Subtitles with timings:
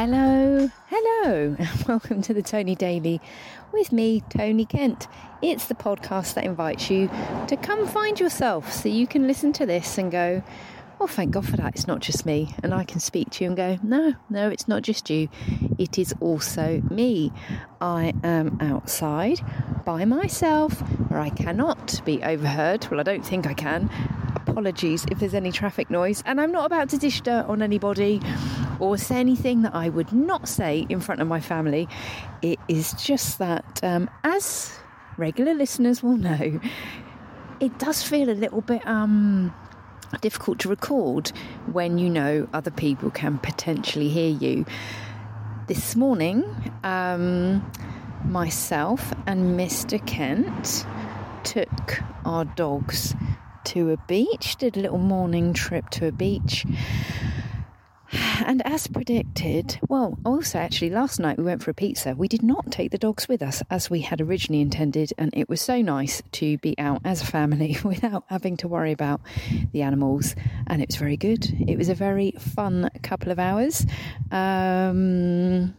[0.00, 1.56] Hello, hello,
[1.88, 3.20] welcome to the Tony Daily
[3.72, 5.08] with me, Tony Kent.
[5.42, 7.10] It's the podcast that invites you
[7.48, 10.44] to come find yourself so you can listen to this and go,
[11.00, 11.74] Oh, thank God for that.
[11.74, 12.54] It's not just me.
[12.62, 15.28] And I can speak to you and go, No, no, it's not just you.
[15.78, 17.32] It is also me.
[17.80, 19.40] I am outside
[19.84, 20.74] by myself
[21.10, 22.86] where I cannot be overheard.
[22.88, 23.90] Well, I don't think I can.
[24.46, 26.22] Apologies if there's any traffic noise.
[26.24, 28.20] And I'm not about to dish dirt on anybody
[28.80, 31.88] or say anything that I would not say in front of my family.
[32.42, 34.72] It is just that, um, as
[35.16, 36.60] regular listeners will know,
[37.60, 39.54] it does feel a little bit um,
[40.20, 41.32] difficult to record
[41.72, 44.64] when you know other people can potentially hear you.
[45.66, 46.44] This morning,
[46.82, 47.70] um,
[48.24, 50.04] myself and Mr.
[50.06, 50.86] Kent
[51.44, 53.14] took our dogs
[53.64, 56.64] to a beach, did a little morning trip to a beach
[58.46, 62.14] and as predicted, well, also actually last night we went for a pizza.
[62.14, 65.48] We did not take the dogs with us as we had originally intended, and it
[65.48, 69.20] was so nice to be out as a family without having to worry about
[69.72, 70.34] the animals.
[70.66, 71.46] And it was very good.
[71.68, 73.86] It was a very fun couple of hours.
[74.30, 75.74] Um,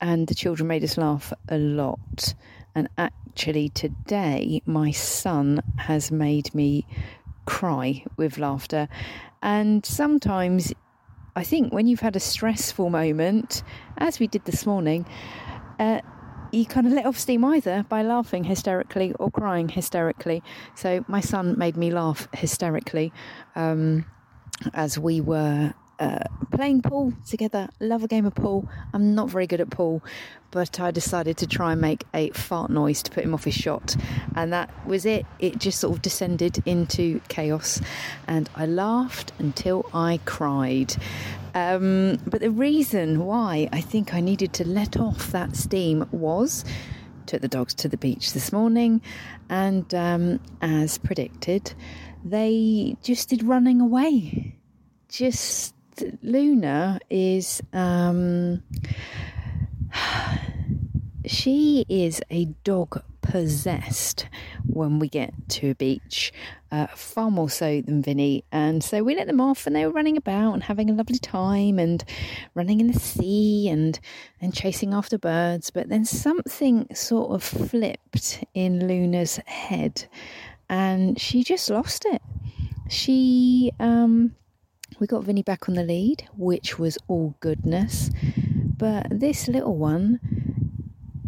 [0.00, 2.34] and the children made us laugh a lot.
[2.74, 6.86] And actually, today, my son has made me
[7.46, 8.88] cry with laughter.
[9.42, 10.72] And sometimes
[11.36, 13.62] I think when you've had a stressful moment,
[13.98, 15.04] as we did this morning,
[15.80, 16.00] uh,
[16.52, 20.42] you kind of let off steam either by laughing hysterically or crying hysterically.
[20.76, 23.12] So my son made me laugh hysterically
[23.56, 24.04] um,
[24.72, 25.74] as we were
[26.04, 26.18] uh,
[26.52, 27.68] playing pool together.
[27.80, 28.68] Love a game of pool.
[28.92, 30.02] I'm not very good at pool,
[30.50, 33.54] but I decided to try and make a fart noise to put him off his
[33.54, 33.96] shot,
[34.36, 35.24] and that was it.
[35.38, 37.80] It just sort of descended into chaos,
[38.28, 40.94] and I laughed until I cried.
[41.54, 46.64] Um, but the reason why I think I needed to let off that steam was
[47.26, 49.00] took the dogs to the beach this morning,
[49.48, 51.72] and um, as predicted,
[52.24, 54.56] they just did running away.
[55.08, 55.73] Just
[56.22, 58.62] Luna is um,
[61.26, 64.26] she is a dog possessed
[64.66, 66.32] when we get to a beach,
[66.70, 68.44] uh, far more so than Vinny.
[68.52, 71.18] And so we let them off, and they were running about and having a lovely
[71.18, 72.04] time, and
[72.54, 73.98] running in the sea and
[74.40, 75.70] and chasing after birds.
[75.70, 80.06] But then something sort of flipped in Luna's head,
[80.68, 82.22] and she just lost it.
[82.88, 84.34] She um,
[84.98, 88.10] we got Vinny back on the lead, which was all goodness.
[88.76, 90.20] But this little one,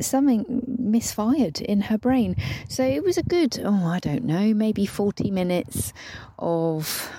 [0.01, 2.37] something misfired in her brain.
[2.69, 5.93] So it was a good, oh, I don't know, maybe 40 minutes
[6.39, 7.11] of,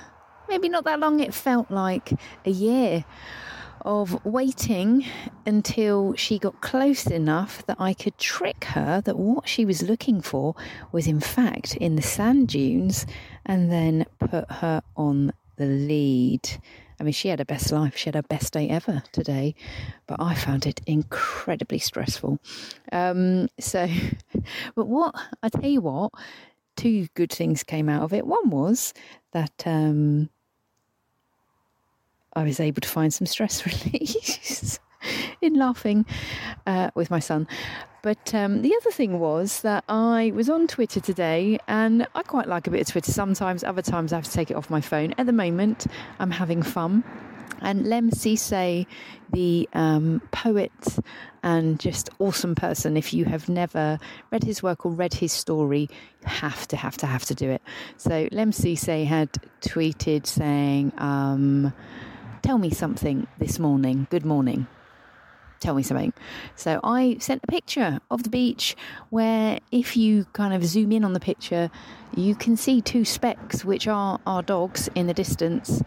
[0.49, 2.13] maybe not that long, it felt like
[2.45, 3.05] a year
[3.81, 5.05] of waiting
[5.45, 10.19] until she got close enough that I could trick her that what she was looking
[10.21, 10.55] for
[10.91, 13.05] was in fact in the sand dunes
[13.45, 16.50] and then put her on the lead.
[17.00, 17.95] I mean, she had her best life.
[17.95, 19.53] She had her best day ever today,
[20.07, 22.40] but I found it incredibly stressful.
[22.91, 23.88] Um, so,
[24.75, 25.13] but what
[25.44, 26.12] I tell you what,
[26.75, 28.25] two good things came out of it.
[28.25, 28.94] One was
[29.34, 30.29] that um,
[32.34, 34.79] I was able to find some stress release
[35.41, 36.06] in laughing
[36.66, 37.47] uh, with my son.
[38.01, 42.47] But um, the other thing was that I was on Twitter today, and I quite
[42.47, 43.63] like a bit of Twitter sometimes.
[43.63, 45.13] Other times I have to take it off my phone.
[45.17, 45.87] At the moment,
[46.19, 47.03] I'm having fun.
[47.59, 48.85] And Lemn Sissay,
[49.33, 50.99] the um, poet
[51.41, 53.97] and just awesome person, if you have never
[54.31, 55.89] read his work or read his story,
[56.21, 57.63] you have to, have to, have to do it.
[57.97, 59.31] So Lemn Sissay had
[59.61, 61.73] tweeted saying, um,
[62.43, 64.05] Tell me something this morning.
[64.11, 64.67] Good morning
[65.59, 66.13] tell me something.
[66.56, 68.75] So I sent a picture of the beach
[69.09, 71.69] where, if you kind of zoom in on the picture,
[72.15, 75.81] you can see two specks, which are our dogs in the distance.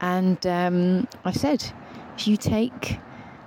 [0.00, 1.72] And um, I said,
[2.16, 2.98] if you take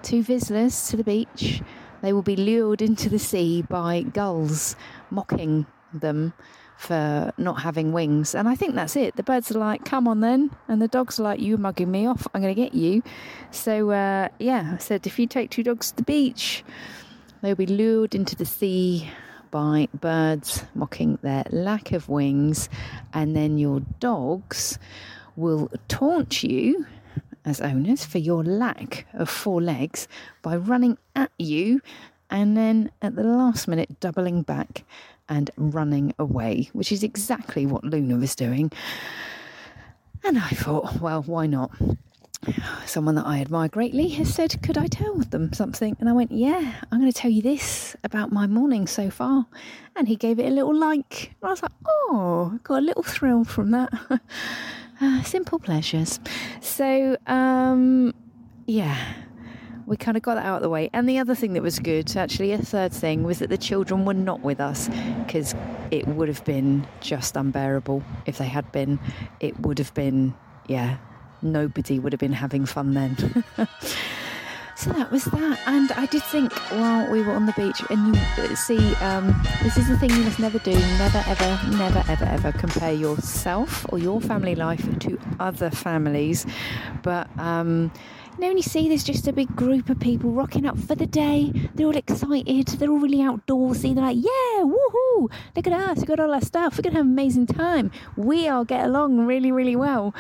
[0.04, 1.62] two visitors to the beach,
[2.02, 4.76] they will be lured into the sea by gulls
[5.10, 6.34] mocking them
[6.78, 8.36] for not having wings.
[8.36, 9.16] And I think that's it.
[9.16, 10.52] The birds are like, come on then.
[10.68, 12.28] And the dogs are like, you mugging me off.
[12.34, 13.02] I'm going to get you.
[13.52, 16.64] So, uh, yeah, I said, if you take two dogs to the beach,
[17.42, 19.10] they'll be lured into the sea
[19.50, 22.70] by birds mocking their lack of wings.
[23.12, 24.78] And then your dogs
[25.36, 26.86] will taunt you
[27.44, 30.08] as owners for your lack of four legs
[30.42, 31.82] by running at you
[32.30, 34.84] and then at the last minute doubling back
[35.30, 38.72] and running away, which is exactly what Luna was doing.
[40.24, 41.72] And I thought, well, why not?
[42.86, 45.96] someone that I admire greatly has said, Could I tell them something?
[46.00, 49.46] And I went, Yeah, I'm going to tell you this about my morning so far.
[49.96, 51.34] And he gave it a little like.
[51.44, 53.92] I was like, Oh, got a little thrill from that.
[55.02, 56.20] uh, simple pleasures.
[56.62, 58.14] So, um,
[58.66, 59.14] yeah,
[59.88, 60.92] we kind of got that out of the way.
[60.94, 64.06] And the other thing that was good, actually, a third thing, was that the children
[64.06, 64.88] were not with us
[65.26, 65.56] because
[65.90, 69.00] it would have been just unbearable if they had been.
[69.40, 70.36] It would have been,
[70.68, 70.98] yeah
[71.42, 73.16] nobody would have been having fun then.
[74.76, 75.60] so that was that.
[75.66, 79.78] And I did think while we were on the beach, and you see, um, this
[79.78, 84.00] is the thing you must never do never, ever, never, ever, ever compare yourself or
[84.00, 86.46] your family life to other families.
[87.04, 87.92] But, um,
[88.46, 91.52] when you see there's just a big group of people rocking up for the day,
[91.74, 96.06] they're all excited, they're all really outdoorsy, they're like, yeah, woohoo, look at us, we've
[96.06, 97.92] got all our stuff, we're going to have an amazing time.
[98.16, 100.14] We all get along really, really well.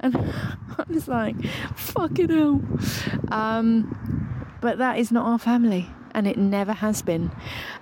[0.00, 0.16] And
[0.78, 1.34] I was like,
[1.74, 2.60] fucking hell.
[3.30, 7.32] Um, but that is not our family, and it never has been.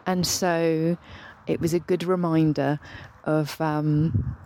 [0.06, 0.96] And so
[1.46, 2.80] it was a good reminder
[3.24, 4.36] of, um,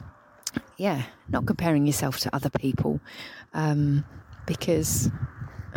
[0.76, 3.00] yeah, not comparing yourself to other people.
[3.54, 4.04] Um,
[4.46, 5.10] because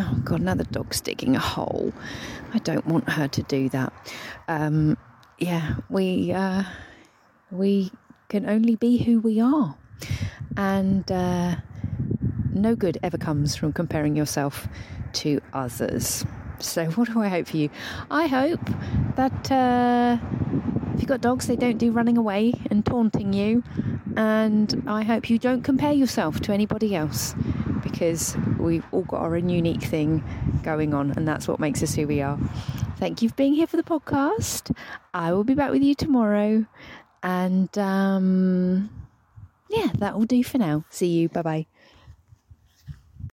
[0.01, 1.91] Oh God, another dog's digging a hole.
[2.53, 3.91] I don't want her to do that.
[4.47, 4.97] Um,
[5.37, 6.63] yeah, we uh,
[7.51, 7.91] we
[8.29, 9.75] can only be who we are,
[10.55, 11.57] and uh,
[12.53, 14.69] no good ever comes from comparing yourself
[15.13, 16.23] to others.
[16.59, 17.69] So, what do I hope for you?
[18.09, 18.65] I hope
[19.17, 20.17] that uh,
[20.93, 23.63] if you've got dogs, they don't do running away and taunting you,
[24.15, 27.35] and I hope you don't compare yourself to anybody else
[27.83, 30.23] because we've all got our own unique thing
[30.63, 32.37] going on, and that's what makes us who we are.
[32.97, 34.75] Thank you for being here for the podcast.
[35.13, 36.65] I will be back with you tomorrow,
[37.23, 38.89] and um,
[39.69, 40.83] yeah, that will do for now.
[40.89, 41.29] See you.
[41.29, 41.65] Bye bye.